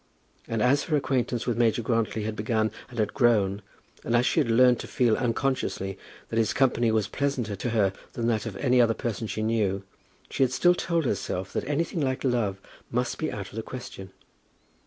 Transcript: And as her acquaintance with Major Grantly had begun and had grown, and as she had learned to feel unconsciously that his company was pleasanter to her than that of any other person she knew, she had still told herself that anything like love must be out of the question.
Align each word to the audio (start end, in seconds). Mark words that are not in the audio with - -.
And 0.47 0.63
as 0.63 0.85
her 0.85 0.97
acquaintance 0.97 1.45
with 1.45 1.59
Major 1.59 1.83
Grantly 1.83 2.23
had 2.23 2.35
begun 2.35 2.71
and 2.89 2.97
had 2.97 3.13
grown, 3.13 3.61
and 4.03 4.15
as 4.15 4.25
she 4.25 4.39
had 4.39 4.49
learned 4.49 4.79
to 4.79 4.87
feel 4.87 5.15
unconsciously 5.15 5.95
that 6.29 6.39
his 6.39 6.53
company 6.53 6.89
was 6.89 7.07
pleasanter 7.07 7.55
to 7.57 7.69
her 7.69 7.93
than 8.13 8.25
that 8.25 8.47
of 8.47 8.57
any 8.57 8.81
other 8.81 8.95
person 8.95 9.27
she 9.27 9.43
knew, 9.43 9.83
she 10.31 10.41
had 10.41 10.51
still 10.51 10.73
told 10.73 11.05
herself 11.05 11.53
that 11.53 11.65
anything 11.69 12.01
like 12.01 12.23
love 12.23 12.59
must 12.89 13.19
be 13.19 13.31
out 13.31 13.49
of 13.51 13.55
the 13.55 13.61
question. 13.61 14.11